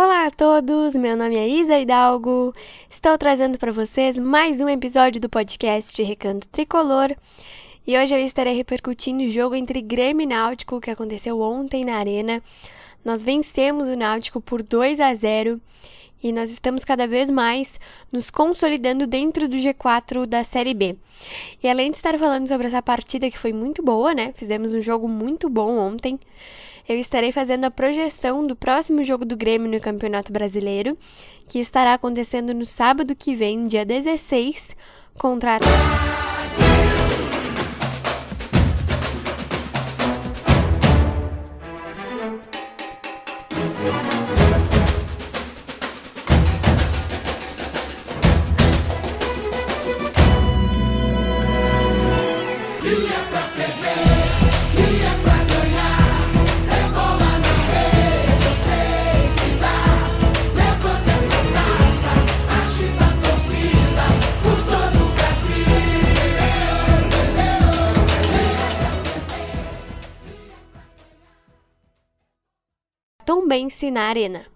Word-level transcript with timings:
Olá 0.00 0.26
a 0.26 0.30
todos, 0.30 0.94
meu 0.94 1.16
nome 1.16 1.34
é 1.34 1.48
Isa 1.48 1.76
Hidalgo. 1.76 2.54
Estou 2.88 3.18
trazendo 3.18 3.58
para 3.58 3.72
vocês 3.72 4.16
mais 4.16 4.60
um 4.60 4.68
episódio 4.68 5.20
do 5.20 5.28
podcast 5.28 6.00
Recanto 6.00 6.46
Tricolor. 6.46 7.16
E 7.84 7.98
hoje 7.98 8.14
eu 8.14 8.20
estarei 8.20 8.54
repercutindo 8.54 9.24
o 9.24 9.28
jogo 9.28 9.56
entre 9.56 9.82
Grêmio 9.82 10.22
e 10.22 10.26
Náutico 10.26 10.80
que 10.80 10.92
aconteceu 10.92 11.40
ontem 11.40 11.84
na 11.84 11.96
Arena. 11.96 12.40
Nós 13.04 13.24
vencemos 13.24 13.88
o 13.88 13.96
Náutico 13.96 14.40
por 14.40 14.62
2 14.62 15.00
a 15.00 15.12
0 15.12 15.60
e 16.22 16.30
nós 16.32 16.52
estamos 16.52 16.84
cada 16.84 17.04
vez 17.04 17.28
mais 17.28 17.80
nos 18.12 18.30
consolidando 18.30 19.04
dentro 19.04 19.48
do 19.48 19.56
G4 19.56 20.26
da 20.26 20.44
Série 20.44 20.74
B. 20.74 20.94
E 21.60 21.68
além 21.68 21.90
de 21.90 21.96
estar 21.96 22.16
falando 22.16 22.46
sobre 22.46 22.68
essa 22.68 22.80
partida 22.80 23.28
que 23.28 23.38
foi 23.38 23.52
muito 23.52 23.82
boa, 23.82 24.14
né? 24.14 24.32
Fizemos 24.36 24.72
um 24.72 24.80
jogo 24.80 25.08
muito 25.08 25.50
bom 25.50 25.76
ontem. 25.76 26.20
Eu 26.88 26.98
estarei 26.98 27.30
fazendo 27.30 27.64
a 27.64 27.70
projeção 27.70 28.46
do 28.46 28.56
próximo 28.56 29.04
jogo 29.04 29.26
do 29.26 29.36
Grêmio 29.36 29.70
no 29.70 29.78
Campeonato 29.78 30.32
Brasileiro, 30.32 30.96
que 31.46 31.58
estará 31.58 31.92
acontecendo 31.92 32.54
no 32.54 32.64
sábado 32.64 33.14
que 33.14 33.36
vem, 33.36 33.64
dia 33.64 33.84
16, 33.84 34.74
contra 35.18 35.56
a 35.56 36.27
Tombense 73.28 73.90
na 73.90 74.04
Arena. 74.04 74.46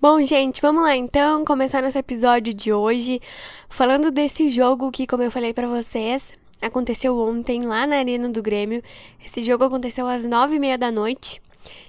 Bom, 0.00 0.20
gente, 0.22 0.60
vamos 0.60 0.82
lá 0.82 0.96
então 0.96 1.44
começar 1.44 1.84
nosso 1.84 1.98
episódio 1.98 2.52
de 2.52 2.72
hoje 2.72 3.22
falando 3.68 4.10
desse 4.10 4.50
jogo 4.50 4.90
que, 4.90 5.06
como 5.06 5.22
eu 5.22 5.30
falei 5.30 5.54
para 5.54 5.68
vocês, 5.68 6.32
aconteceu 6.60 7.16
ontem 7.16 7.62
lá 7.62 7.86
na 7.86 7.98
Arena 7.98 8.28
do 8.28 8.42
Grêmio. 8.42 8.82
Esse 9.24 9.40
jogo 9.40 9.62
aconteceu 9.62 10.08
às 10.08 10.24
nove 10.24 10.56
e 10.56 10.58
meia 10.58 10.76
da 10.76 10.90
noite 10.90 11.40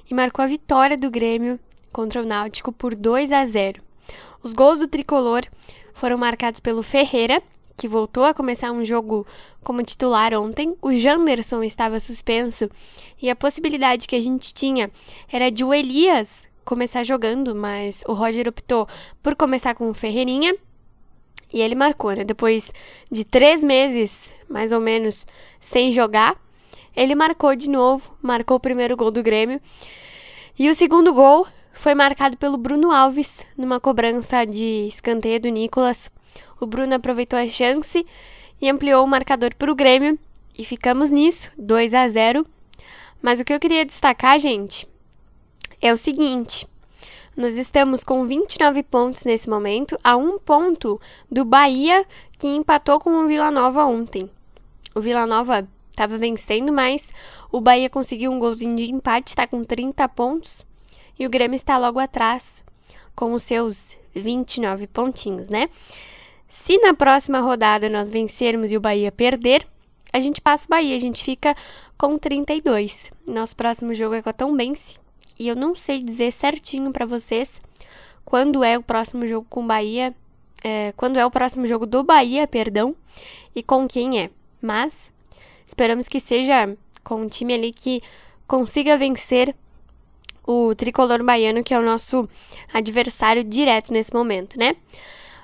e 0.08 0.14
marcou 0.14 0.46
a 0.46 0.48
vitória 0.48 0.96
do 0.96 1.10
Grêmio 1.10 1.60
contra 1.92 2.22
o 2.22 2.26
Náutico 2.26 2.72
por 2.72 2.94
2 2.94 3.32
a 3.32 3.44
0. 3.44 3.82
Os 4.44 4.54
gols 4.54 4.78
do 4.78 4.88
tricolor 4.88 5.48
foram 5.96 6.20
marcados 6.20 6.60
pelo 6.60 6.84
Ferreira, 6.84 7.42
que 7.82 7.88
voltou 7.88 8.26
a 8.26 8.34
começar 8.34 8.72
um 8.72 8.86
jogo 8.86 9.26
como 9.64 9.82
titular 9.82 10.36
ontem. 10.36 10.78
O 10.84 10.94
Janderson 10.94 11.64
estava 11.64 12.00
suspenso 12.00 12.70
e 13.20 13.28
a 13.28 13.36
possibilidade 13.36 14.08
que 14.08 14.16
a 14.16 14.22
gente 14.22 14.54
tinha 14.54 14.92
era 15.28 15.50
de 15.50 15.64
o 15.64 15.74
Elias 15.74 16.44
começar 16.64 17.04
jogando, 17.04 17.56
mas 17.56 18.04
o 18.08 18.14
Roger 18.14 18.48
optou 18.48 18.88
por 19.24 19.36
começar 19.36 19.74
com 19.74 19.90
o 19.90 19.96
Ferreirinha 19.96 20.56
e 21.52 21.60
ele 21.60 21.74
marcou, 21.74 22.12
né? 22.12 22.24
Depois 22.24 22.72
de 23.12 23.26
três 23.26 23.64
meses, 23.64 24.32
mais 24.48 24.72
ou 24.72 24.80
menos, 24.80 25.26
sem 25.60 25.92
jogar, 25.92 26.40
ele 26.96 27.16
marcou 27.16 27.56
de 27.56 27.68
novo, 27.68 28.16
marcou 28.22 28.58
o 28.58 28.60
primeiro 28.60 28.96
gol 28.96 29.10
do 29.10 29.24
Grêmio. 29.24 29.60
E 30.60 30.70
o 30.70 30.76
segundo 30.76 31.12
gol 31.16 31.48
foi 31.74 31.96
marcado 31.96 32.38
pelo 32.38 32.58
Bruno 32.58 32.92
Alves 32.92 33.40
numa 33.58 33.80
cobrança 33.80 34.46
de 34.46 34.88
escanteio 34.88 35.40
do 35.40 35.50
Nicolas. 35.50 36.12
O 36.62 36.68
Bruno 36.68 36.94
aproveitou 36.94 37.40
a 37.40 37.48
chance 37.48 38.06
e 38.62 38.70
ampliou 38.70 39.04
o 39.04 39.08
marcador 39.08 39.56
para 39.56 39.72
o 39.72 39.76
Grêmio 39.76 40.20
e 40.56 40.64
ficamos 40.64 41.10
nisso, 41.10 41.50
2 41.58 41.92
a 41.92 42.08
0. 42.08 42.46
Mas 43.20 43.40
o 43.40 43.44
que 43.44 43.52
eu 43.52 43.60
queria 43.60 43.84
destacar, 43.84 44.38
gente, 44.38 44.88
é 45.82 45.92
o 45.92 45.98
seguinte: 45.98 46.68
nós 47.36 47.58
estamos 47.58 48.04
com 48.04 48.28
29 48.28 48.84
pontos 48.84 49.24
nesse 49.24 49.50
momento, 49.50 49.98
a 50.04 50.16
um 50.16 50.38
ponto 50.38 51.02
do 51.32 51.44
Bahia 51.44 52.06
que 52.38 52.48
empatou 52.48 53.00
com 53.00 53.10
o 53.10 53.28
Vila 53.28 53.50
Nova 53.50 53.84
ontem. 53.86 54.30
O 54.94 55.02
Vila 55.02 55.26
Nova 55.26 55.68
estava 55.90 56.20
vencendo, 56.20 56.72
mas 56.72 57.10
o 57.52 57.60
Bahia 57.60 57.90
conseguiu 57.90 58.32
um 58.32 58.38
golzinho 58.38 58.76
de 58.76 58.92
empate, 58.92 59.30
está 59.30 59.48
com 59.48 59.64
30 59.64 60.08
pontos. 60.10 60.64
E 61.18 61.26
o 61.26 61.30
Grêmio 61.30 61.56
está 61.56 61.80
logo 61.80 61.98
atrás, 61.98 62.64
com 63.16 63.34
os 63.34 63.42
seus 63.42 63.98
29 64.14 64.86
pontinhos, 64.86 65.50
né? 65.50 65.68
Se 66.52 66.78
na 66.80 66.94
próxima 66.94 67.40
rodada 67.40 67.90
nós 67.90 68.10
vencermos 68.10 68.74
e 68.74 68.76
o 68.76 68.82
Bahia 68.82 69.10
perder, 69.10 69.66
a 70.12 70.20
gente 70.20 70.42
passa 70.42 70.66
o 70.66 70.70
Bahia, 70.70 70.94
a 70.94 71.00
gente 71.00 71.24
fica 71.24 71.56
com 71.98 72.18
32. 72.18 73.10
Nosso 73.26 73.56
próximo 73.56 73.96
jogo 73.96 74.16
é 74.16 74.22
com 74.22 74.30
a 74.30 74.34
Tombense. 74.34 75.00
E 75.40 75.48
eu 75.48 75.56
não 75.56 75.74
sei 75.74 76.04
dizer 76.04 76.30
certinho 76.34 76.92
para 76.92 77.06
vocês 77.06 77.62
quando 78.26 78.66
é 78.66 78.78
o 78.78 78.84
próximo 78.84 79.26
jogo 79.26 79.48
com 79.50 79.64
o 79.64 79.66
Bahia, 79.66 80.14
é, 80.62 80.94
quando 80.98 81.18
é 81.18 81.26
o 81.26 81.32
próximo 81.32 81.66
jogo 81.66 81.86
do 81.86 82.04
Bahia, 82.04 82.46
perdão, 82.46 82.94
e 83.56 83.64
com 83.64 83.88
quem 83.88 84.20
é. 84.20 84.30
Mas 84.62 85.10
esperamos 85.66 86.10
que 86.10 86.20
seja 86.20 86.78
com 87.02 87.22
um 87.22 87.30
time 87.30 87.54
ali 87.54 87.72
que 87.72 88.02
consiga 88.46 88.98
vencer 88.98 89.56
o 90.46 90.76
tricolor 90.76 91.24
baiano, 91.24 91.64
que 91.64 91.74
é 91.74 91.80
o 91.80 91.82
nosso 91.82 92.28
adversário 92.74 93.42
direto 93.42 93.94
nesse 93.94 94.14
momento, 94.14 94.60
né? 94.60 94.76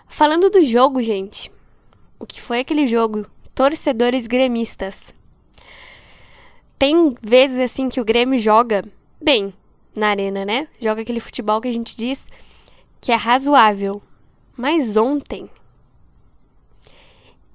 Falando 0.08 0.50
do 0.50 0.64
jogo, 0.64 1.02
gente, 1.02 1.52
o 2.20 2.26
que 2.26 2.42
foi 2.42 2.60
aquele 2.60 2.88
jogo? 2.88 3.26
Torcedores 3.54 4.26
gremistas. 4.26 5.14
Tem 6.80 7.16
vezes 7.22 7.60
assim 7.60 7.90
que 7.90 8.02
o 8.02 8.06
Grêmio 8.06 8.40
joga 8.40 8.86
bem 9.22 9.54
na 9.96 10.10
arena, 10.10 10.46
né? 10.46 10.68
Joga 10.80 11.02
aquele 11.02 11.20
futebol 11.20 11.60
que 11.60 11.68
a 11.68 11.74
gente 11.74 11.96
diz 11.96 12.26
que 13.02 13.12
é 13.12 13.16
razoável. 13.16 14.02
Mas 14.56 14.98
ontem 14.98 15.50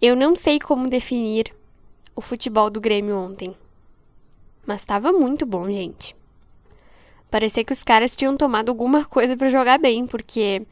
eu 0.01 0.17
não 0.17 0.35
sei 0.35 0.59
como 0.59 0.89
definir 0.89 1.55
o 2.15 2.21
futebol 2.21 2.69
do 2.69 2.81
Grêmio 2.81 3.17
ontem. 3.17 3.57
Mas 4.67 4.83
estava 4.83 5.13
muito 5.13 5.47
bom, 5.47 5.71
gente. 5.73 6.15
Parecia 7.31 7.65
que 7.65 7.73
os 7.73 7.83
caras 7.83 8.15
tinham 8.15 8.37
tomado 8.37 8.69
alguma 8.69 9.05
coisa 9.05 9.37
para 9.37 9.49
jogar 9.49 9.79
bem, 9.79 10.07
porque 10.07 10.67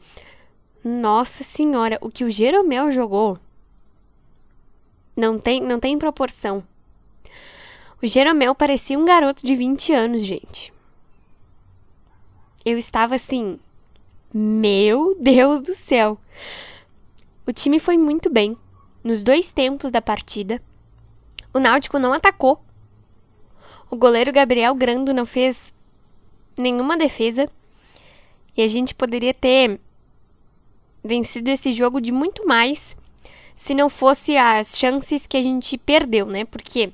nossa 0.83 1.43
senhora, 1.43 1.97
o 2.01 2.09
que 2.09 2.23
o 2.23 2.29
Jeromel 2.29 2.91
jogou 2.91 3.39
não 5.15 5.37
tem, 5.37 5.61
não 5.61 5.79
tem 5.79 5.97
proporção. 5.97 6.63
O 8.01 8.07
Jeromel 8.07 8.55
parecia 8.55 8.97
um 8.97 9.05
garoto 9.05 9.45
de 9.45 9.55
20 9.55 9.93
anos, 9.93 10.23
gente. 10.23 10.73
Eu 12.65 12.77
estava 12.77 13.15
assim, 13.15 13.59
meu 14.33 15.15
Deus 15.19 15.61
do 15.61 15.73
céu. 15.73 16.17
O 17.45 17.53
time 17.53 17.79
foi 17.79 17.97
muito 17.97 18.29
bem 18.29 18.57
nos 19.03 19.23
dois 19.23 19.51
tempos 19.51 19.91
da 19.91 20.01
partida. 20.01 20.61
O 21.53 21.59
Náutico 21.59 21.99
não 21.99 22.13
atacou. 22.13 22.59
O 23.89 23.95
goleiro 23.95 24.31
Gabriel 24.31 24.73
Grando 24.73 25.13
não 25.13 25.25
fez 25.25 25.73
nenhuma 26.57 26.97
defesa. 26.97 27.49
E 28.55 28.61
a 28.61 28.67
gente 28.67 28.95
poderia 28.95 29.33
ter 29.33 29.79
vencido 31.03 31.49
esse 31.49 31.71
jogo 31.73 31.99
de 31.99 32.11
muito 32.11 32.45
mais 32.47 32.95
se 33.55 33.75
não 33.75 33.89
fosse 33.89 34.37
as 34.37 34.77
chances 34.77 35.27
que 35.27 35.37
a 35.37 35.41
gente 35.41 35.77
perdeu, 35.77 36.25
né? 36.25 36.45
Porque 36.45 36.91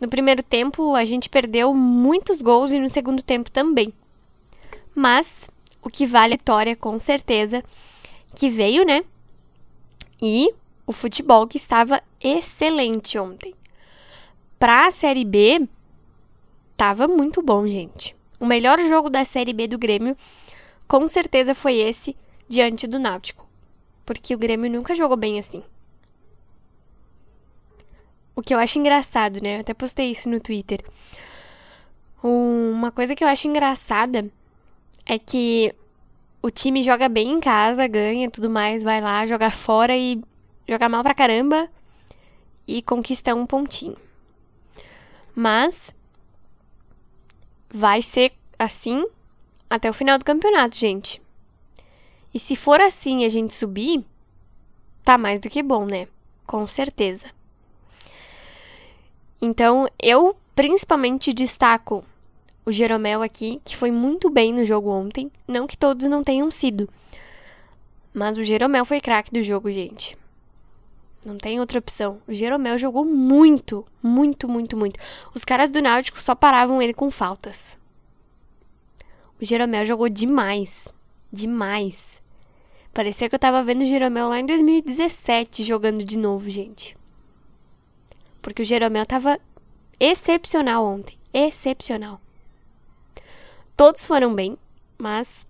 no 0.00 0.08
primeiro 0.08 0.42
tempo 0.42 0.94
a 0.94 1.04
gente 1.04 1.28
perdeu 1.28 1.72
muitos 1.72 2.42
gols 2.42 2.72
e 2.72 2.78
no 2.78 2.90
segundo 2.90 3.22
tempo 3.22 3.50
também. 3.50 3.92
Mas 4.94 5.48
o 5.82 5.88
que 5.88 6.06
vale 6.06 6.34
a 6.34 6.36
vitória, 6.36 6.76
com 6.76 7.00
certeza, 7.00 7.64
que 8.34 8.50
veio, 8.50 8.84
né? 8.84 9.02
E 10.20 10.52
o 10.86 10.92
futebol 10.92 11.46
que 11.46 11.56
estava 11.56 12.02
excelente 12.20 13.18
ontem. 13.18 13.54
Para 14.58 14.86
a 14.86 14.92
Série 14.92 15.24
B, 15.24 15.66
tava 16.76 17.08
muito 17.08 17.42
bom, 17.42 17.66
gente. 17.66 18.14
O 18.38 18.46
melhor 18.46 18.78
jogo 18.80 19.08
da 19.08 19.24
Série 19.24 19.52
B 19.52 19.66
do 19.66 19.78
Grêmio, 19.78 20.16
com 20.86 21.08
certeza, 21.08 21.54
foi 21.54 21.76
esse 21.76 22.16
diante 22.52 22.86
do 22.86 22.98
Náutico. 22.98 23.48
Porque 24.04 24.34
o 24.34 24.38
Grêmio 24.38 24.70
nunca 24.70 24.94
jogou 24.94 25.16
bem 25.16 25.38
assim. 25.38 25.62
O 28.36 28.42
que 28.42 28.54
eu 28.54 28.58
acho 28.58 28.78
engraçado, 28.78 29.42
né? 29.42 29.56
Eu 29.56 29.60
até 29.60 29.72
postei 29.72 30.10
isso 30.10 30.28
no 30.28 30.38
Twitter. 30.38 30.84
Uma 32.22 32.92
coisa 32.92 33.14
que 33.16 33.24
eu 33.24 33.28
acho 33.28 33.48
engraçada 33.48 34.30
é 35.06 35.18
que 35.18 35.74
o 36.42 36.50
time 36.50 36.82
joga 36.82 37.08
bem 37.08 37.30
em 37.30 37.40
casa, 37.40 37.86
ganha 37.86 38.30
tudo 38.30 38.50
mais, 38.50 38.82
vai 38.82 39.00
lá 39.00 39.24
jogar 39.24 39.52
fora 39.52 39.96
e 39.96 40.22
joga 40.68 40.88
mal 40.88 41.02
pra 41.02 41.14
caramba 41.14 41.70
e 42.68 42.82
conquista 42.82 43.34
um 43.34 43.46
pontinho. 43.46 43.96
Mas 45.34 45.92
vai 47.70 48.02
ser 48.02 48.32
assim 48.58 49.04
até 49.70 49.88
o 49.88 49.94
final 49.94 50.18
do 50.18 50.24
campeonato, 50.24 50.76
gente. 50.76 51.20
E 52.32 52.38
se 52.38 52.56
for 52.56 52.80
assim 52.80 53.22
e 53.22 53.24
a 53.24 53.28
gente 53.28 53.54
subir, 53.54 54.04
tá 55.04 55.18
mais 55.18 55.40
do 55.40 55.50
que 55.50 55.62
bom, 55.62 55.84
né? 55.84 56.08
Com 56.46 56.66
certeza. 56.66 57.26
Então, 59.40 59.88
eu 60.00 60.36
principalmente 60.54 61.32
destaco 61.32 62.04
o 62.64 62.70
Jeromel 62.70 63.22
aqui, 63.22 63.60
que 63.64 63.76
foi 63.76 63.90
muito 63.90 64.30
bem 64.30 64.52
no 64.52 64.64
jogo 64.64 64.88
ontem. 64.88 65.30
Não 65.46 65.66
que 65.66 65.76
todos 65.76 66.06
não 66.08 66.22
tenham 66.22 66.50
sido. 66.50 66.88
Mas 68.14 68.38
o 68.38 68.44
Jeromel 68.44 68.84
foi 68.84 69.00
craque 69.00 69.32
do 69.32 69.42
jogo, 69.42 69.70
gente. 69.70 70.16
Não 71.24 71.38
tem 71.38 71.60
outra 71.60 71.78
opção. 71.78 72.20
O 72.26 72.34
Jeromel 72.34 72.76
jogou 72.76 73.04
muito, 73.04 73.86
muito, 74.02 74.48
muito, 74.48 74.76
muito. 74.76 74.98
Os 75.34 75.44
caras 75.44 75.70
do 75.70 75.80
Náutico 75.80 76.20
só 76.20 76.34
paravam 76.34 76.82
ele 76.82 76.92
com 76.92 77.10
faltas. 77.10 77.78
O 79.40 79.44
Jeromel 79.44 79.86
jogou 79.86 80.08
demais. 80.08 80.88
Demais. 81.32 82.21
Parecia 82.92 83.28
que 83.28 83.34
eu 83.34 83.38
tava 83.38 83.62
vendo 83.64 83.82
o 83.82 83.86
Jeromel 83.86 84.28
lá 84.28 84.38
em 84.38 84.46
2017 84.46 85.64
jogando 85.64 86.04
de 86.04 86.18
novo, 86.18 86.50
gente. 86.50 86.96
Porque 88.42 88.62
o 88.62 88.64
Jeromel 88.64 89.06
tava 89.06 89.40
excepcional 89.98 90.84
ontem. 90.84 91.16
Excepcional. 91.32 92.20
Todos 93.76 94.04
foram 94.04 94.34
bem, 94.34 94.58
mas 94.98 95.46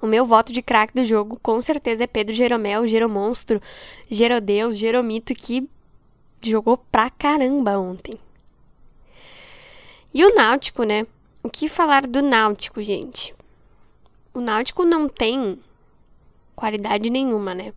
o 0.00 0.06
meu 0.06 0.24
voto 0.24 0.52
de 0.52 0.62
craque 0.62 0.94
do 0.94 1.04
jogo 1.04 1.38
com 1.42 1.60
certeza 1.60 2.04
é 2.04 2.06
Pedro 2.06 2.34
Jeromel, 2.34 2.86
Geromonstro, 2.86 3.60
Gerodeus, 4.10 4.78
Jeromito, 4.78 5.34
que 5.34 5.68
jogou 6.42 6.78
pra 6.78 7.10
caramba 7.10 7.78
ontem. 7.78 8.14
E 10.12 10.24
o 10.24 10.34
Náutico, 10.34 10.84
né? 10.84 11.06
O 11.42 11.50
que 11.50 11.68
falar 11.68 12.06
do 12.06 12.22
Náutico, 12.22 12.82
gente? 12.82 13.34
O 14.32 14.40
Náutico 14.40 14.84
não 14.84 15.08
tem 15.08 15.58
qualidade 16.54 17.10
nenhuma, 17.10 17.54
né? 17.54 17.72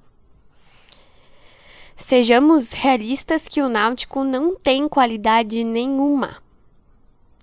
Sejamos 1.95 2.71
realistas 2.71 3.47
que 3.47 3.61
o 3.61 3.67
Náutico 3.67 4.23
não 4.23 4.55
tem 4.55 4.87
qualidade 4.87 5.63
nenhuma. 5.63 6.41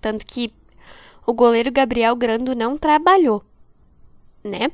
Tanto 0.00 0.24
que 0.24 0.52
o 1.26 1.32
goleiro 1.32 1.72
Gabriel 1.72 2.14
Grando 2.14 2.54
não 2.54 2.78
trabalhou, 2.78 3.44
né? 4.42 4.70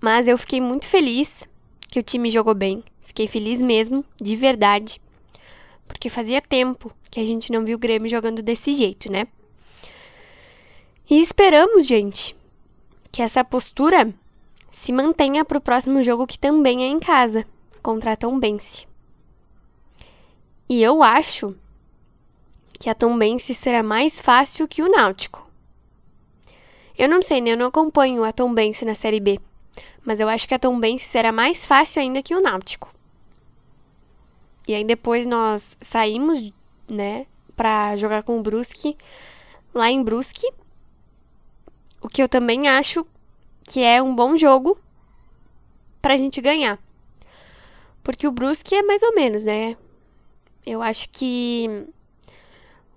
Mas 0.00 0.26
eu 0.26 0.36
fiquei 0.36 0.60
muito 0.60 0.88
feliz 0.88 1.44
que 1.88 2.00
o 2.00 2.02
time 2.02 2.28
jogou 2.30 2.54
bem. 2.54 2.82
Fiquei 3.02 3.28
feliz 3.28 3.62
mesmo, 3.62 4.04
de 4.20 4.34
verdade. 4.34 5.00
Porque 5.86 6.08
fazia 6.08 6.40
tempo 6.40 6.90
que 7.10 7.20
a 7.20 7.24
gente 7.24 7.52
não 7.52 7.64
viu 7.64 7.76
o 7.76 7.80
Grêmio 7.80 8.10
jogando 8.10 8.42
desse 8.42 8.74
jeito, 8.74 9.12
né? 9.12 9.28
E 11.08 11.20
esperamos, 11.20 11.86
gente, 11.86 12.34
que 13.12 13.20
essa 13.20 13.44
postura 13.44 14.12
se 14.72 14.92
mantenha 14.92 15.44
para 15.44 15.58
o 15.58 15.60
próximo 15.60 16.02
jogo 16.02 16.26
que 16.26 16.38
também 16.38 16.82
é 16.82 16.88
em 16.88 16.98
casa, 16.98 17.46
contra 17.82 18.12
a 18.12 18.16
Tombense. 18.16 18.86
E 20.68 20.82
eu 20.82 21.02
acho 21.02 21.54
que 22.80 22.88
a 22.88 22.94
Tombense 22.94 23.54
será 23.54 23.82
mais 23.82 24.20
fácil 24.20 24.66
que 24.66 24.82
o 24.82 24.90
Náutico. 24.90 25.48
Eu 26.98 27.08
não 27.08 27.22
sei, 27.22 27.40
né? 27.40 27.52
Eu 27.52 27.56
não 27.56 27.66
acompanho 27.66 28.24
a 28.24 28.32
Tombense 28.32 28.84
na 28.84 28.94
Série 28.94 29.20
B, 29.20 29.38
mas 30.04 30.18
eu 30.18 30.28
acho 30.28 30.48
que 30.48 30.54
a 30.54 30.58
Tombense 30.58 31.04
será 31.04 31.30
mais 31.30 31.64
fácil 31.66 32.00
ainda 32.00 32.22
que 32.22 32.34
o 32.34 32.40
Náutico. 32.40 32.92
E 34.66 34.74
aí 34.74 34.84
depois 34.84 35.26
nós 35.26 35.76
saímos, 35.80 36.52
né, 36.88 37.26
para 37.56 37.94
jogar 37.96 38.22
com 38.22 38.38
o 38.38 38.42
Brusque 38.42 38.96
lá 39.74 39.90
em 39.90 40.02
Brusque. 40.02 40.50
O 42.00 42.08
que 42.08 42.22
eu 42.22 42.28
também 42.28 42.68
acho 42.68 43.06
que 43.64 43.82
é 43.82 44.02
um 44.02 44.14
bom 44.14 44.36
jogo 44.36 44.78
pra 46.00 46.16
gente 46.16 46.40
ganhar. 46.40 46.78
Porque 48.02 48.26
o 48.26 48.32
Brusque 48.32 48.74
é 48.74 48.82
mais 48.82 49.02
ou 49.02 49.14
menos, 49.14 49.44
né? 49.44 49.76
Eu 50.66 50.82
acho 50.82 51.08
que 51.08 51.86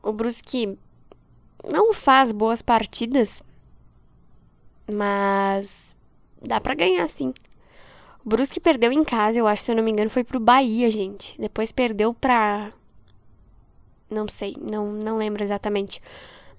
o 0.01 0.11
Brusque 0.11 0.77
não 1.63 1.93
faz 1.93 2.31
boas 2.31 2.61
partidas, 2.61 3.41
mas 4.91 5.95
dá 6.41 6.59
para 6.59 6.75
ganhar 6.75 7.07
sim. 7.09 7.33
O 8.23 8.29
Brusque 8.29 8.59
perdeu 8.59 8.91
em 8.91 9.03
casa, 9.03 9.37
eu 9.37 9.47
acho, 9.47 9.63
se 9.63 9.71
eu 9.71 9.75
não 9.75 9.83
me 9.83 9.91
engano, 9.91 10.09
foi 10.09 10.23
pro 10.23 10.39
Bahia, 10.39 10.89
gente. 10.89 11.39
Depois 11.39 11.71
perdeu 11.71 12.13
pra 12.13 12.71
não 14.09 14.27
sei, 14.27 14.55
não 14.59 14.91
não 14.93 15.17
lembro 15.17 15.43
exatamente. 15.43 16.01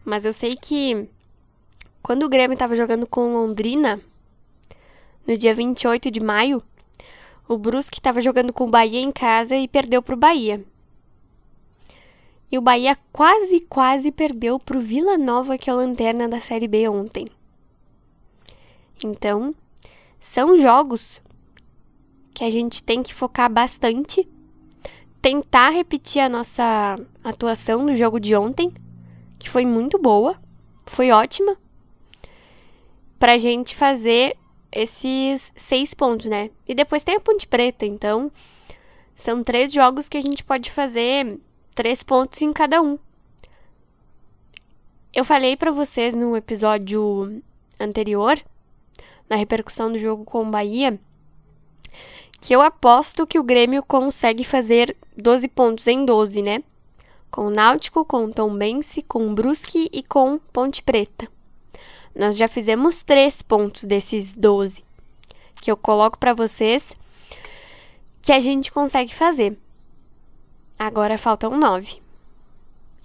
Mas 0.05 0.25
eu 0.25 0.33
sei 0.33 0.57
que 0.57 1.09
quando 2.07 2.23
o 2.23 2.29
Grêmio 2.29 2.57
tava 2.57 2.77
jogando 2.77 3.05
com 3.05 3.33
Londrina, 3.33 4.01
no 5.27 5.37
dia 5.37 5.53
28 5.53 6.09
de 6.09 6.21
maio, 6.21 6.63
o 7.49 7.59
Brusque 7.59 7.99
estava 7.99 8.21
jogando 8.21 8.53
com 8.53 8.63
o 8.63 8.71
Bahia 8.71 9.01
em 9.01 9.11
casa 9.11 9.57
e 9.57 9.67
perdeu 9.67 10.01
para 10.01 10.15
o 10.15 10.17
Bahia. 10.17 10.65
E 12.49 12.57
o 12.57 12.61
Bahia 12.61 12.97
quase, 13.13 13.59
quase 13.59 14.13
perdeu 14.13 14.57
para 14.57 14.79
o 14.79 14.81
Vila 14.81 15.19
Nova, 15.19 15.59
que 15.59 15.69
é 15.69 15.73
a 15.73 15.77
lanterna 15.77 16.29
da 16.29 16.41
Série 16.41 16.69
B 16.69 16.89
ontem. 16.89 17.27
Então, 19.03 19.53
são 20.21 20.57
jogos 20.57 21.21
que 22.33 22.45
a 22.45 22.51
gente 22.51 22.85
tem 22.85 23.03
que 23.03 23.13
focar 23.13 23.53
bastante, 23.53 24.29
tentar 25.21 25.71
repetir 25.71 26.23
a 26.23 26.29
nossa 26.29 27.01
atuação 27.25 27.85
no 27.85 27.97
jogo 27.97 28.21
de 28.21 28.37
ontem, 28.37 28.73
que 29.41 29.51
foi 29.51 29.67
muito 29.67 29.99
boa, 29.99 30.41
foi 30.87 31.11
ótima, 31.11 31.59
para 33.19 33.33
a 33.33 33.39
gente 33.39 33.75
fazer 33.75 34.37
esses 34.71 35.53
seis 35.57 35.95
pontos, 35.95 36.27
né? 36.27 36.51
E 36.67 36.75
depois 36.75 37.03
tem 37.03 37.17
a 37.17 37.21
Ponte 37.21 37.47
Preta, 37.47 37.87
então 37.87 38.31
são 39.15 39.43
três 39.43 39.73
jogos 39.73 40.09
que 40.09 40.19
a 40.19 40.21
gente 40.21 40.45
pode 40.45 40.71
fazer 40.71 41.39
três 41.75 42.03
pontos 42.03 42.43
em 42.43 42.53
cada 42.53 42.83
um. 42.83 42.99
Eu 45.15 45.25
falei 45.25 45.57
para 45.57 45.71
vocês 45.71 46.13
no 46.15 46.37
episódio 46.37 47.43
anterior, 47.81 48.39
na 49.29 49.37
repercussão 49.37 49.91
do 49.91 49.99
jogo 49.99 50.25
com 50.25 50.43
o 50.43 50.51
Bahia, 50.51 51.01
que 52.39 52.55
eu 52.55 52.61
aposto 52.61 53.27
que 53.27 53.39
o 53.39 53.43
Grêmio 53.43 53.83
consegue 53.83 54.45
fazer 54.45 54.95
12 55.17 55.49
pontos 55.49 55.87
em 55.87 56.05
12, 56.05 56.43
né? 56.43 56.63
Com 57.31 57.47
o 57.47 57.51
Náutico, 57.51 58.05
com 58.05 58.27
o 58.27 58.33
Tombense, 58.33 59.01
com 59.03 59.27
o 59.27 59.35
Brusque 59.35 59.89
e 59.91 60.03
com 60.03 60.39
Ponte 60.53 60.83
Preta. 60.83 61.27
Nós 62.17 62.35
já 62.35 62.49
fizemos 62.49 63.03
três 63.03 63.43
pontos 63.43 63.85
desses 63.85 64.33
12 64.33 64.83
que 65.61 65.71
eu 65.71 65.77
coloco 65.77 66.19
para 66.19 66.33
vocês 66.33 66.95
que 68.23 68.33
a 68.33 68.41
gente 68.41 68.73
consegue 68.73 69.15
fazer. 69.15 69.59
Agora 70.79 71.19
faltam 71.19 71.59
nove. 71.59 72.01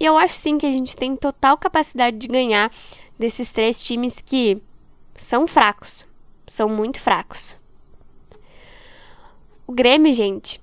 E 0.00 0.04
eu 0.06 0.16
acho 0.16 0.34
sim 0.34 0.56
que 0.56 0.64
a 0.64 0.70
gente 0.70 0.96
tem 0.96 1.14
total 1.14 1.58
capacidade 1.58 2.16
de 2.16 2.26
ganhar 2.26 2.70
desses 3.18 3.52
três 3.52 3.82
times 3.82 4.16
que 4.24 4.62
são 5.14 5.46
fracos. 5.46 6.06
São 6.46 6.68
muito 6.68 6.98
fracos. 6.98 7.54
O 9.66 9.72
Grêmio, 9.72 10.12
gente, 10.14 10.58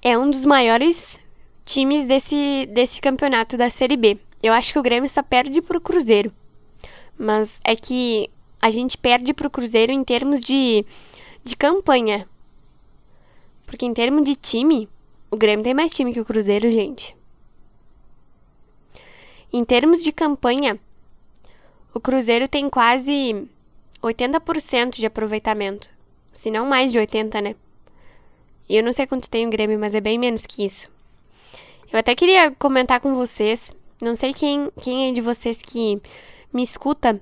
é 0.00 0.16
um 0.16 0.30
dos 0.30 0.44
maiores 0.44 1.18
times 1.64 2.06
desse, 2.06 2.66
desse 2.72 3.00
campeonato 3.00 3.56
da 3.56 3.70
Série 3.70 3.96
B. 3.96 4.18
Eu 4.40 4.52
acho 4.52 4.72
que 4.72 4.78
o 4.78 4.82
Grêmio 4.82 5.10
só 5.10 5.22
perde 5.22 5.60
pro 5.60 5.80
Cruzeiro. 5.80 6.32
Mas 7.18 7.60
é 7.64 7.76
que 7.76 8.30
a 8.60 8.70
gente 8.70 8.96
perde 8.96 9.34
pro 9.34 9.50
Cruzeiro 9.50 9.92
em 9.92 10.02
termos 10.02 10.40
de, 10.40 10.84
de 11.44 11.56
campanha. 11.56 12.28
Porque 13.66 13.84
em 13.84 13.94
termos 13.94 14.24
de 14.24 14.34
time, 14.34 14.88
o 15.30 15.36
Grêmio 15.36 15.64
tem 15.64 15.74
mais 15.74 15.92
time 15.92 16.12
que 16.12 16.20
o 16.20 16.24
Cruzeiro, 16.24 16.70
gente. 16.70 17.16
Em 19.52 19.64
termos 19.64 20.02
de 20.02 20.12
campanha, 20.12 20.78
o 21.92 22.00
Cruzeiro 22.00 22.48
tem 22.48 22.68
quase 22.68 23.46
80% 24.02 24.96
de 24.96 25.06
aproveitamento. 25.06 25.88
Se 26.32 26.50
não 26.50 26.66
mais 26.66 26.90
de 26.90 26.98
80%, 26.98 27.40
né? 27.42 27.54
E 28.68 28.76
eu 28.76 28.82
não 28.82 28.92
sei 28.92 29.06
quanto 29.06 29.30
tem 29.30 29.46
o 29.46 29.50
Grêmio, 29.50 29.78
mas 29.78 29.94
é 29.94 30.00
bem 30.00 30.18
menos 30.18 30.46
que 30.46 30.64
isso. 30.64 30.88
Eu 31.92 31.98
até 31.98 32.14
queria 32.14 32.50
comentar 32.50 32.98
com 32.98 33.14
vocês. 33.14 33.70
Não 34.00 34.16
sei 34.16 34.32
quem, 34.32 34.70
quem 34.80 35.08
é 35.08 35.12
de 35.12 35.20
vocês 35.20 35.58
que 35.58 36.00
me 36.54 36.62
escuta, 36.62 37.20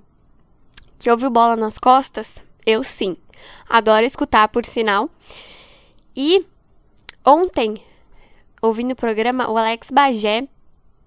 que 0.98 1.10
ouve 1.10 1.28
bola 1.28 1.56
nas 1.56 1.78
costas, 1.78 2.36
eu 2.64 2.84
sim. 2.84 3.16
Adoro 3.68 4.04
escutar, 4.04 4.48
por 4.48 4.64
sinal. 4.64 5.10
E 6.14 6.46
ontem, 7.24 7.82
ouvindo 8.60 8.92
o 8.92 8.96
programa, 8.96 9.50
o 9.50 9.56
Alex 9.56 9.90
Bagé 9.90 10.46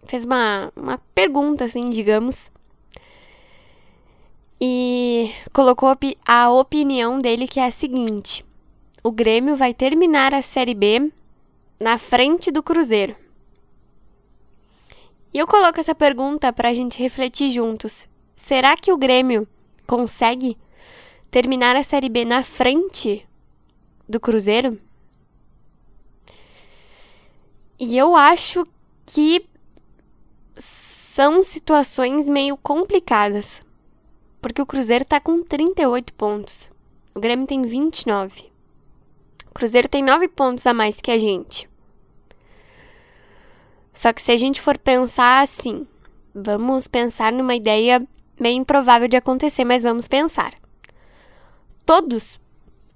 fez 0.06 0.24
uma, 0.24 0.72
uma 0.76 0.98
pergunta, 1.14 1.66
assim, 1.66 1.90
digamos. 1.90 2.52
E 4.60 5.32
colocou 5.54 5.96
a 6.28 6.50
opinião 6.50 7.22
dele, 7.22 7.48
que 7.48 7.60
é 7.60 7.66
a 7.66 7.72
seguinte: 7.72 8.44
o 9.04 9.12
Grêmio 9.12 9.56
vai 9.56 9.74
terminar 9.74 10.34
a 10.34 10.42
Série 10.42 10.74
B 10.74 11.12
na 11.80 11.98
frente 11.98 12.52
do 12.52 12.64
Cruzeiro. 12.64 13.16
E 15.34 15.38
eu 15.38 15.46
coloco 15.46 15.80
essa 15.80 15.94
pergunta 15.94 16.54
para 16.54 16.70
a 16.70 16.74
gente 16.74 16.98
refletir 16.98 17.50
juntos. 17.50 18.08
Será 18.46 18.78
que 18.78 18.94
o 18.94 18.98
Grêmio 18.98 19.48
consegue 19.88 20.56
terminar 21.32 21.76
a 21.76 21.82
Série 21.82 22.10
B 22.10 22.24
na 22.24 22.44
frente 22.44 23.28
do 24.08 24.20
Cruzeiro? 24.20 24.80
E 27.80 27.98
eu 27.98 28.16
acho 28.16 28.64
que 29.04 29.44
são 30.56 31.44
situações 31.44 32.30
meio 32.30 32.56
complicadas. 32.56 33.64
Porque 34.40 34.62
o 34.62 34.66
Cruzeiro 34.66 35.06
tá 35.06 35.20
com 35.20 35.42
38 35.42 36.14
pontos. 36.14 36.70
O 37.16 37.20
Grêmio 37.20 37.48
tem 37.48 37.64
29. 37.64 38.52
O 39.48 39.54
Cruzeiro 39.56 39.90
tem 39.90 40.04
9 40.04 40.28
pontos 40.28 40.68
a 40.68 40.74
mais 40.74 41.02
que 41.02 41.10
a 41.10 41.18
gente. 41.18 41.68
Só 43.92 44.14
que 44.14 44.22
se 44.22 44.32
a 44.32 44.38
gente 44.38 44.62
for 44.62 44.78
pensar 44.78 45.42
assim, 45.42 45.88
vamos 46.32 46.88
pensar 46.88 47.34
numa 47.34 47.56
ideia 47.56 48.08
meio 48.40 48.58
improvável 48.58 49.08
de 49.08 49.18
acontecer, 49.18 49.64
mas 49.64 49.84
vamos 49.84 50.08
pensar. 50.08 50.54
Todos 51.86 52.40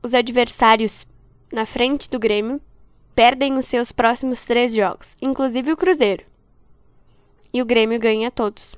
os 0.02 0.14
adversários 0.14 1.06
na 1.52 1.66
frente 1.66 2.10
do 2.10 2.20
Grêmio 2.20 2.62
perdem 3.16 3.58
os 3.58 3.66
seus 3.66 3.92
próximos 3.92 4.46
três 4.46 4.74
jogos, 4.74 5.16
inclusive 5.22 5.72
o 5.72 5.78
Cruzeiro. 5.78 6.26
E 7.54 7.62
o 7.62 7.66
Grêmio 7.66 8.00
ganha 8.00 8.32
todos. 8.32 8.76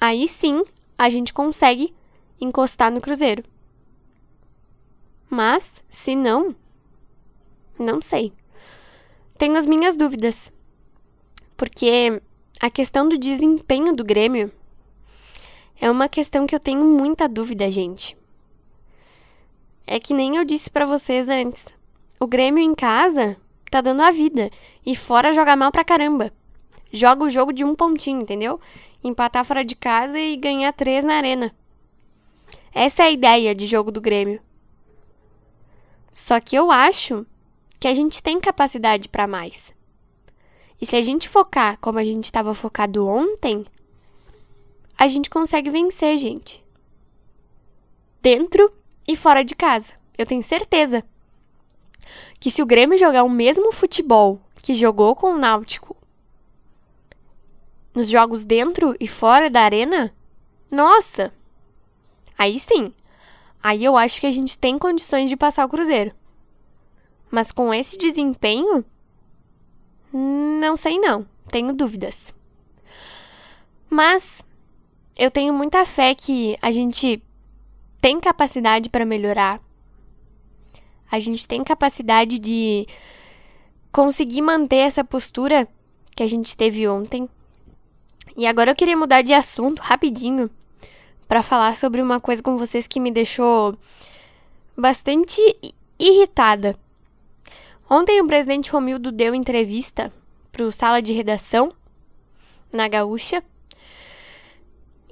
Aí 0.00 0.26
sim 0.26 0.62
a 0.96 1.08
gente 1.10 1.32
consegue 1.32 1.94
encostar 2.40 2.90
no 2.90 3.00
Cruzeiro. 3.00 3.44
Mas, 5.28 5.84
se 5.88 6.16
não, 6.16 6.56
não 7.78 8.02
sei. 8.02 8.32
Tenho 9.38 9.56
as 9.56 9.66
minhas 9.66 9.96
dúvidas. 9.96 10.52
Porque 11.56 12.20
a 12.60 12.68
questão 12.68 13.08
do 13.08 13.16
desempenho 13.16 13.94
do 13.94 14.04
Grêmio 14.04 14.50
é 15.80 15.90
uma 15.90 16.08
questão 16.08 16.46
que 16.46 16.54
eu 16.54 16.60
tenho 16.60 16.84
muita 16.84 17.26
dúvida, 17.26 17.70
gente. 17.70 18.14
É 19.86 19.98
que 19.98 20.12
nem 20.12 20.36
eu 20.36 20.44
disse 20.44 20.70
para 20.70 20.84
vocês 20.84 21.26
antes. 21.26 21.64
O 22.20 22.26
Grêmio 22.26 22.62
em 22.62 22.74
casa 22.74 23.36
tá 23.70 23.80
dando 23.80 24.02
a 24.02 24.10
vida 24.10 24.50
e 24.84 24.94
fora 24.94 25.32
joga 25.32 25.56
mal 25.56 25.72
pra 25.72 25.82
caramba. 25.82 26.30
Joga 26.92 27.24
o 27.24 27.30
jogo 27.30 27.50
de 27.52 27.64
um 27.64 27.74
pontinho, 27.74 28.20
entendeu? 28.20 28.60
Empatar 29.02 29.42
fora 29.42 29.64
de 29.64 29.74
casa 29.74 30.18
e 30.18 30.36
ganhar 30.36 30.70
três 30.72 31.02
na 31.02 31.14
arena. 31.14 31.54
Essa 32.74 33.04
é 33.04 33.06
a 33.06 33.10
ideia 33.10 33.54
de 33.54 33.66
jogo 33.66 33.90
do 33.90 34.02
Grêmio. 34.02 34.40
Só 36.12 36.38
que 36.40 36.56
eu 36.56 36.70
acho 36.70 37.24
que 37.78 37.88
a 37.88 37.94
gente 37.94 38.22
tem 38.22 38.38
capacidade 38.38 39.08
para 39.08 39.26
mais. 39.26 39.72
E 40.78 40.84
se 40.84 40.94
a 40.94 41.02
gente 41.02 41.28
focar 41.28 41.78
como 41.80 41.98
a 41.98 42.04
gente 42.04 42.24
estava 42.24 42.52
focado 42.52 43.06
ontem, 43.06 43.64
a 45.00 45.08
gente 45.08 45.30
consegue 45.30 45.70
vencer, 45.70 46.18
gente. 46.18 46.62
Dentro 48.20 48.70
e 49.08 49.16
fora 49.16 49.42
de 49.42 49.54
casa. 49.54 49.94
Eu 50.18 50.26
tenho 50.26 50.42
certeza 50.42 51.02
que 52.38 52.50
se 52.50 52.62
o 52.62 52.66
Grêmio 52.66 52.98
jogar 52.98 53.22
o 53.22 53.30
mesmo 53.30 53.72
futebol 53.72 54.42
que 54.56 54.74
jogou 54.74 55.16
com 55.16 55.32
o 55.32 55.38
Náutico 55.38 55.96
nos 57.94 58.10
jogos 58.10 58.44
dentro 58.44 58.94
e 59.00 59.08
fora 59.08 59.48
da 59.48 59.62
arena, 59.62 60.14
nossa! 60.70 61.32
Aí 62.36 62.58
sim. 62.58 62.92
Aí 63.62 63.82
eu 63.82 63.96
acho 63.96 64.20
que 64.20 64.26
a 64.26 64.30
gente 64.30 64.58
tem 64.58 64.78
condições 64.78 65.30
de 65.30 65.36
passar 65.36 65.64
o 65.64 65.68
Cruzeiro. 65.70 66.14
Mas 67.30 67.50
com 67.50 67.72
esse 67.72 67.96
desempenho, 67.96 68.84
não 70.12 70.76
sei 70.76 70.98
não, 70.98 71.26
tenho 71.48 71.72
dúvidas. 71.72 72.34
Mas 73.88 74.44
eu 75.16 75.30
tenho 75.30 75.52
muita 75.52 75.84
fé 75.84 76.14
que 76.14 76.56
a 76.62 76.70
gente 76.70 77.22
tem 78.00 78.20
capacidade 78.20 78.88
para 78.88 79.04
melhorar. 79.04 79.60
A 81.10 81.18
gente 81.18 81.46
tem 81.46 81.62
capacidade 81.62 82.38
de 82.38 82.86
conseguir 83.92 84.42
manter 84.42 84.76
essa 84.76 85.04
postura 85.04 85.68
que 86.14 86.22
a 86.22 86.28
gente 86.28 86.56
teve 86.56 86.88
ontem. 86.88 87.28
E 88.36 88.46
agora 88.46 88.70
eu 88.70 88.76
queria 88.76 88.96
mudar 88.96 89.22
de 89.22 89.34
assunto 89.34 89.80
rapidinho 89.80 90.50
para 91.26 91.42
falar 91.42 91.76
sobre 91.76 92.00
uma 92.00 92.20
coisa 92.20 92.42
com 92.42 92.56
vocês 92.56 92.86
que 92.86 93.00
me 93.00 93.10
deixou 93.10 93.76
bastante 94.76 95.40
irritada. 95.98 96.76
Ontem 97.88 98.20
o 98.20 98.26
presidente 98.26 98.70
Romildo 98.70 99.12
deu 99.12 99.34
entrevista 99.34 100.12
para 100.52 100.64
o 100.64 100.72
sala 100.72 101.02
de 101.02 101.12
redação 101.12 101.72
na 102.72 102.88
Gaúcha 102.88 103.42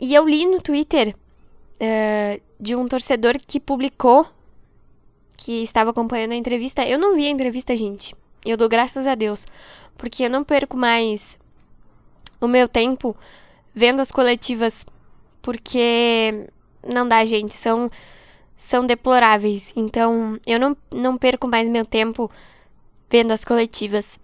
e 0.00 0.14
eu 0.14 0.28
li 0.28 0.46
no 0.46 0.60
Twitter 0.60 1.14
uh, 1.14 2.42
de 2.60 2.76
um 2.76 2.86
torcedor 2.86 3.38
que 3.46 3.58
publicou 3.58 4.26
que 5.36 5.62
estava 5.62 5.90
acompanhando 5.90 6.32
a 6.32 6.36
entrevista. 6.36 6.86
Eu 6.86 6.98
não 6.98 7.14
vi 7.14 7.26
a 7.26 7.30
entrevista, 7.30 7.76
gente. 7.76 8.14
Eu 8.44 8.56
dou 8.56 8.68
graças 8.68 9.06
a 9.06 9.14
Deus, 9.14 9.46
porque 9.96 10.24
eu 10.24 10.30
não 10.30 10.44
perco 10.44 10.76
mais 10.76 11.38
o 12.40 12.48
meu 12.48 12.68
tempo 12.68 13.16
vendo 13.74 14.00
as 14.00 14.10
coletivas, 14.10 14.84
porque 15.40 16.48
não 16.86 17.06
dá, 17.06 17.24
gente, 17.24 17.54
são 17.54 17.88
são 18.56 18.84
deploráveis. 18.84 19.72
Então, 19.76 20.38
eu 20.44 20.58
não, 20.58 20.76
não 20.90 21.16
perco 21.16 21.46
mais 21.46 21.68
meu 21.68 21.86
tempo 21.86 22.28
vendo 23.08 23.30
as 23.30 23.44
coletivas. 23.44 24.18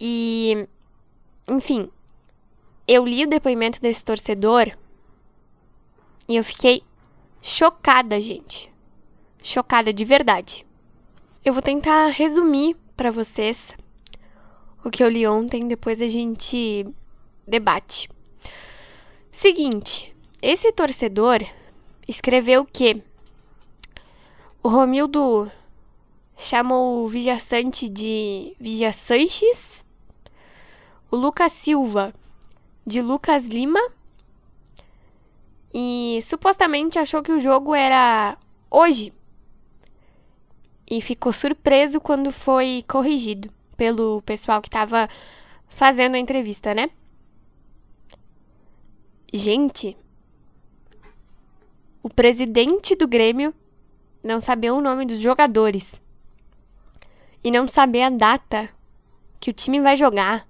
E 0.00 0.66
enfim, 1.48 1.90
eu 2.86 3.04
li 3.04 3.24
o 3.24 3.28
depoimento 3.28 3.80
desse 3.80 4.04
torcedor 4.04 4.70
e 6.28 6.36
eu 6.36 6.44
fiquei 6.44 6.82
chocada, 7.40 8.20
gente. 8.20 8.70
Chocada 9.42 9.92
de 9.92 10.04
verdade. 10.04 10.66
Eu 11.44 11.52
vou 11.52 11.62
tentar 11.62 12.08
resumir 12.08 12.76
para 12.96 13.10
vocês 13.10 13.74
o 14.84 14.90
que 14.90 15.02
eu 15.02 15.08
li 15.08 15.26
ontem, 15.26 15.66
depois 15.66 16.00
a 16.00 16.08
gente 16.08 16.86
debate. 17.46 18.08
Seguinte, 19.30 20.14
esse 20.40 20.72
torcedor 20.72 21.40
escreveu 22.06 22.64
que 22.64 23.02
o 24.62 24.68
Romildo 24.68 25.50
chamou 26.36 27.04
o 27.04 27.08
Vijaçante 27.08 27.88
de 27.88 28.54
Vija 28.58 28.92
Sanches, 28.92 29.84
o 31.10 31.16
Lucas 31.16 31.52
Silva 31.52 32.14
de 32.86 33.00
Lucas 33.00 33.46
Lima 33.46 33.80
e 35.72 36.20
supostamente 36.22 36.98
achou 36.98 37.22
que 37.22 37.32
o 37.32 37.40
jogo 37.40 37.74
era 37.74 38.38
hoje 38.70 39.12
e 40.90 41.00
ficou 41.00 41.32
surpreso 41.32 42.00
quando 42.00 42.30
foi 42.30 42.84
corrigido 42.86 43.52
pelo 43.76 44.22
pessoal 44.22 44.60
que 44.60 44.68
estava 44.68 45.08
fazendo 45.68 46.14
a 46.14 46.18
entrevista, 46.18 46.74
né? 46.74 46.90
Gente, 49.32 49.96
o 52.02 52.08
presidente 52.08 52.94
do 52.94 53.08
Grêmio 53.08 53.52
não 54.22 54.40
sabia 54.40 54.72
o 54.72 54.80
nome 54.80 55.04
dos 55.04 55.18
jogadores 55.18 56.00
e 57.42 57.50
não 57.50 57.66
saber 57.66 58.02
a 58.02 58.10
data 58.10 58.68
que 59.40 59.50
o 59.50 59.52
time 59.52 59.80
vai 59.80 59.96
jogar. 59.96 60.46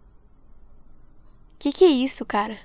Que 1.58 1.72
que 1.72 1.84
é 1.84 1.88
isso, 1.88 2.24
cara? 2.24 2.58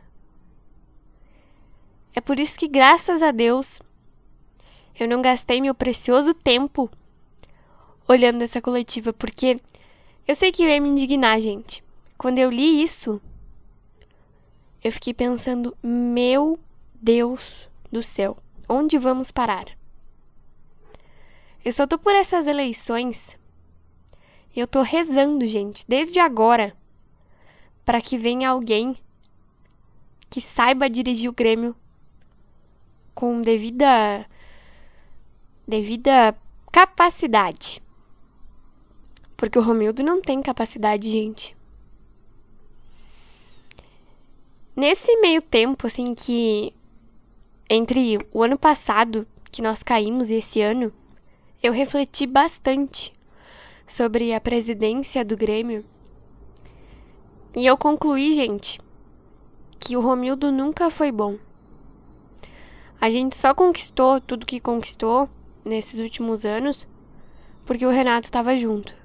É 2.16 2.22
por 2.22 2.40
isso 2.40 2.58
que, 2.58 2.68
graças 2.68 3.22
a 3.22 3.32
Deus, 3.32 3.80
eu 5.00 5.08
não 5.08 5.22
gastei 5.22 5.62
meu 5.62 5.74
precioso 5.74 6.34
tempo 6.34 6.90
olhando 8.08 8.42
essa 8.42 8.62
coletiva, 8.62 9.14
porque 9.14 9.58
eu 10.28 10.36
sei 10.36 10.52
que 10.52 10.64
ia 10.64 10.82
me 10.82 10.90
indignar, 10.90 11.40
gente. 11.40 11.84
Quando 12.18 12.40
eu 12.40 12.50
li 12.50 12.84
isso, 12.84 13.22
eu 14.84 14.92
fiquei 14.92 15.14
pensando: 15.14 15.78
meu 15.82 16.60
Deus 16.94 17.70
do 17.92 18.04
céu, 18.04 18.38
onde 18.68 18.98
vamos 18.98 19.32
parar? 19.32 19.66
Eu 21.64 21.72
só 21.72 21.88
tô 21.88 21.98
por 21.98 22.14
essas 22.14 22.48
eleições. 22.48 23.38
E 24.56 24.60
eu 24.60 24.68
tô 24.68 24.82
rezando, 24.82 25.46
gente, 25.48 25.86
desde 25.88 26.20
agora, 26.20 26.76
para 27.90 28.02
que 28.02 28.20
venha 28.20 28.52
alguém 28.52 28.96
que 30.30 30.40
saiba 30.40 30.88
dirigir 30.88 31.28
o 31.28 31.34
Grêmio 31.34 31.76
com 33.16 33.42
devida 33.42 34.30
devida 35.68 36.38
capacidade. 36.72 37.82
Porque 39.36 39.58
o 39.58 39.64
Romildo 39.64 40.04
não 40.04 40.22
tem 40.22 40.40
capacidade, 40.40 41.10
gente. 41.10 41.58
Nesse 44.76 45.20
meio 45.20 45.42
tempo, 45.42 45.88
assim, 45.88 46.14
que 46.14 46.72
entre 47.68 48.20
o 48.32 48.44
ano 48.44 48.60
passado 48.60 49.28
que 49.52 49.64
nós 49.64 49.82
caímos 49.82 50.30
e 50.30 50.36
esse 50.36 50.62
ano, 50.62 50.94
eu 51.64 51.74
refleti 51.74 52.28
bastante 52.28 53.12
sobre 53.88 54.32
a 54.32 54.40
presidência 54.40 55.26
do 55.26 55.36
Grêmio 55.36 55.84
e 57.56 57.66
eu 57.66 57.76
concluí, 57.76 58.34
gente, 58.36 58.80
que 59.80 59.98
o 59.98 60.02
Romildo 60.02 60.52
nunca 60.52 60.92
foi 60.92 61.12
bom. 61.12 61.38
A 63.02 63.10
gente 63.10 63.36
só 63.36 63.54
conquistou 63.56 64.22
tudo 64.22 64.46
que 64.46 64.60
conquistou 64.60 65.30
nesses 65.66 66.00
últimos 66.00 66.46
anos 66.46 66.88
porque 67.66 67.86
o 67.86 67.90
Renato 67.90 68.26
estava 68.26 68.56
junto. 68.58 68.96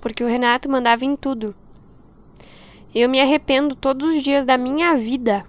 Porque 0.00 0.24
o 0.24 0.28
Renato 0.28 0.68
mandava 0.68 1.04
em 1.04 1.14
tudo. 1.14 1.54
Eu 2.94 3.08
me 3.08 3.20
arrependo 3.20 3.74
todos 3.74 4.16
os 4.16 4.22
dias 4.22 4.44
da 4.44 4.56
minha 4.56 4.96
vida 4.96 5.44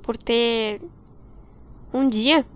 por 0.00 0.16
ter 0.16 0.80
um 1.92 2.08
dia 2.08 2.46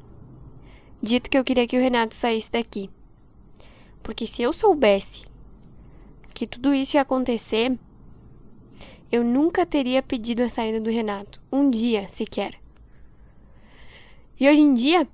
dito 1.03 1.29
que 1.29 1.37
eu 1.37 1.45
queria 1.45 1.67
que 1.67 1.77
o 1.77 1.81
Renato 1.81 2.15
saísse 2.15 2.51
daqui. 2.51 2.89
Porque 4.03 4.27
se 4.27 4.43
eu 4.43 4.53
soubesse 4.53 5.32
que 6.33 6.47
tudo 6.47 6.73
isso 6.75 6.97
ia 6.97 7.03
acontecer, 7.03 7.79
eu 9.11 9.23
nunca 9.23 9.67
teria 9.67 10.03
pedido 10.03 10.43
a 10.43 10.49
saída 10.49 10.81
do 10.81 10.91
Renato. 10.91 11.41
Um 11.51 11.71
dia 11.71 12.09
sequer. 12.09 12.55
E 14.41 14.49
hoje 14.49 14.63
em 14.63 14.75
dia, 14.75 15.07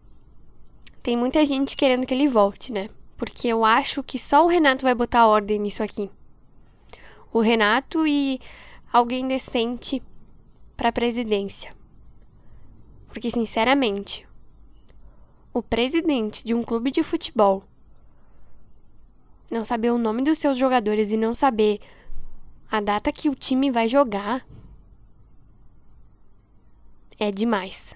tem 1.03 1.17
muita 1.17 1.45
gente 1.45 1.77
querendo 1.77 2.07
que 2.07 2.15
ele 2.15 2.29
volte, 2.29 2.73
né? 2.73 2.89
Porque 3.17 3.49
eu 3.49 3.65
acho 3.65 4.03
que 4.03 4.19
só 4.19 4.45
o 4.45 4.49
Renato 4.49 4.85
vai 4.85 4.95
botar 4.95 5.27
ordem 5.27 5.59
nisso 5.59 5.83
aqui. 5.83 6.11
O 7.33 7.41
Renato 7.41 8.07
e 8.07 8.41
alguém 8.93 9.27
decente 9.27 10.03
para 10.77 10.91
a 10.91 10.93
presidência. 10.93 11.75
Porque, 13.09 13.31
sinceramente, 13.31 14.27
o 15.53 15.63
presidente 15.63 16.45
de 16.45 16.55
um 16.55 16.63
clube 16.63 16.91
de 16.91 17.03
futebol 17.03 17.65
não 19.51 19.65
saber 19.65 19.91
o 19.91 19.99
nome 19.99 20.23
dos 20.23 20.39
seus 20.39 20.57
jogadores 20.59 21.11
e 21.11 21.17
não 21.17 21.35
saber 21.35 21.81
a 22.71 22.81
data 22.81 23.13
que 23.13 23.29
o 23.29 23.35
time 23.35 23.71
vai 23.71 23.89
jogar 23.89 24.47
é 27.19 27.31
demais. 27.31 27.95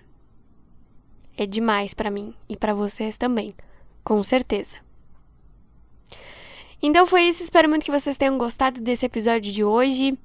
É 1.37 1.47
demais 1.47 1.95
para 1.95 2.11
mim 2.11 2.35
e 2.49 2.57
para 2.57 2.75
vocês 2.75 3.17
também, 3.17 3.55
com 4.03 4.23
certeza. 4.23 4.77
Então 6.83 7.07
foi 7.07 7.23
isso, 7.23 7.43
espero 7.43 7.69
muito 7.69 7.85
que 7.85 7.93
vocês 7.93 8.17
tenham 8.17 8.37
gostado 8.37 8.81
desse 8.81 9.07
episódio 9.07 9.53
de 9.53 9.63
hoje. 9.63 10.19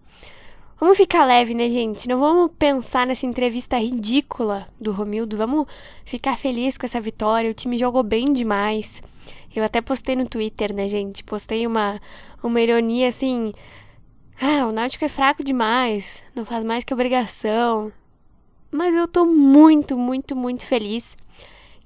Vamos 0.79 0.97
ficar 0.97 1.25
leve, 1.25 1.53
né, 1.53 1.69
gente? 1.69 2.07
Não 2.07 2.19
vamos 2.19 2.51
pensar 2.57 3.07
nessa 3.07 3.25
entrevista 3.25 3.77
ridícula 3.77 4.67
do 4.79 4.91
Romildo. 4.91 5.35
Vamos 5.35 5.65
ficar 6.05 6.37
feliz 6.37 6.77
com 6.77 6.85
essa 6.85 7.01
vitória. 7.01 7.49
O 7.49 7.53
time 7.53 7.77
jogou 7.77 8.03
bem 8.03 8.31
demais. 8.31 9.01
Eu 9.55 9.63
até 9.63 9.81
postei 9.81 10.15
no 10.15 10.27
Twitter, 10.27 10.73
né, 10.73 10.87
gente? 10.87 11.23
Postei 11.23 11.65
uma, 11.65 11.99
uma 12.43 12.61
ironia 12.61 13.07
assim. 13.07 13.53
Ah, 14.39 14.67
o 14.67 14.71
Náutico 14.71 15.05
é 15.05 15.09
fraco 15.09 15.43
demais. 15.43 16.21
Não 16.35 16.45
faz 16.45 16.63
mais 16.63 16.83
que 16.83 16.93
obrigação. 16.93 17.91
Mas 18.71 18.93
eu 18.95 19.07
tô 19.07 19.25
muito, 19.25 19.97
muito, 19.97 20.35
muito 20.35 20.65
feliz 20.65 21.15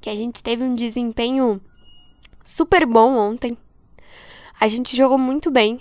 que 0.01 0.10
a 0.10 0.15
gente 0.15 0.41
teve 0.41 0.63
um 0.63 0.75
desempenho 0.75 1.62
super 2.44 2.86
bom 2.86 3.15
ontem. 3.15 3.58
A 4.60 4.68
gente 4.68 4.98
jogou 4.98 5.18
muito 5.18 5.50
bem. 5.50 5.80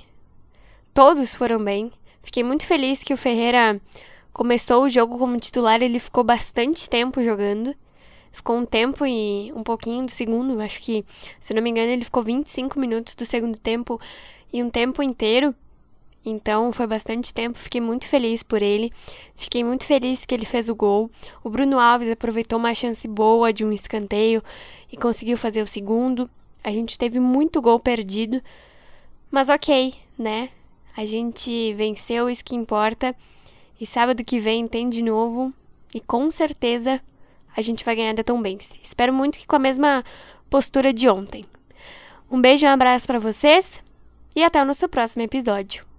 Todos 0.92 1.34
foram 1.34 1.62
bem. 1.62 1.90
Fiquei 2.22 2.44
muito 2.44 2.66
feliz 2.66 3.02
que 3.02 3.14
o 3.14 3.16
Ferreira 3.16 3.80
começou 4.32 4.84
o 4.84 4.88
jogo 4.88 5.18
como 5.18 5.38
titular, 5.38 5.82
ele 5.82 5.98
ficou 5.98 6.22
bastante 6.22 6.88
tempo 6.88 7.22
jogando. 7.22 7.74
Ficou 8.32 8.56
um 8.56 8.64
tempo 8.64 9.04
e 9.04 9.52
um 9.54 9.62
pouquinho 9.62 10.06
do 10.06 10.10
segundo, 10.10 10.60
acho 10.60 10.80
que, 10.80 11.04
se 11.38 11.52
não 11.52 11.60
me 11.60 11.70
engano, 11.70 11.90
ele 11.90 12.04
ficou 12.04 12.22
25 12.22 12.78
minutos 12.78 13.14
do 13.14 13.26
segundo 13.26 13.58
tempo 13.58 14.00
e 14.52 14.62
um 14.62 14.70
tempo 14.70 15.02
inteiro. 15.02 15.54
Então 16.24 16.70
foi 16.72 16.86
bastante 16.86 17.32
tempo, 17.32 17.58
fiquei 17.58 17.80
muito 17.80 18.06
feliz 18.06 18.42
por 18.42 18.60
ele. 18.60 18.92
Fiquei 19.34 19.64
muito 19.64 19.84
feliz 19.84 20.26
que 20.26 20.34
ele 20.34 20.44
fez 20.44 20.68
o 20.68 20.74
gol. 20.74 21.10
O 21.42 21.48
Bruno 21.48 21.78
Alves 21.78 22.10
aproveitou 22.10 22.58
uma 22.58 22.74
chance 22.74 23.08
boa 23.08 23.52
de 23.52 23.64
um 23.64 23.72
escanteio 23.72 24.42
e 24.92 24.96
conseguiu 24.96 25.38
fazer 25.38 25.62
o 25.62 25.66
segundo. 25.66 26.30
A 26.62 26.72
gente 26.72 26.98
teve 26.98 27.18
muito 27.18 27.62
gol 27.62 27.80
perdido, 27.80 28.42
mas 29.30 29.48
ok, 29.48 29.94
né? 30.18 30.50
A 30.94 31.06
gente 31.06 31.72
venceu, 31.74 32.28
isso 32.28 32.44
que 32.44 32.54
importa. 32.54 33.16
E 33.80 33.86
sábado 33.86 34.22
que 34.22 34.38
vem 34.38 34.68
tem 34.68 34.90
de 34.90 35.02
novo. 35.02 35.52
E 35.94 36.00
com 36.00 36.30
certeza 36.30 37.00
a 37.56 37.62
gente 37.62 37.84
vai 37.84 37.96
ganhar 37.96 38.14
da 38.14 38.24
Tombense. 38.24 38.78
Espero 38.82 39.12
muito 39.12 39.38
que 39.38 39.46
com 39.46 39.56
a 39.56 39.60
mesma 39.60 40.04
postura 40.48 40.92
de 40.92 41.08
ontem. 41.08 41.44
Um 42.30 42.40
beijo 42.40 42.64
e 42.64 42.68
um 42.68 42.72
abraço 42.72 43.06
para 43.06 43.18
vocês 43.18 43.80
e 44.34 44.44
até 44.44 44.62
o 44.62 44.64
nosso 44.64 44.88
próximo 44.88 45.22
episódio. 45.22 45.89